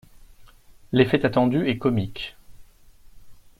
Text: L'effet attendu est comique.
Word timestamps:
L'effet 0.91 1.23
attendu 1.27 1.67
est 1.69 1.77
comique. 1.77 2.35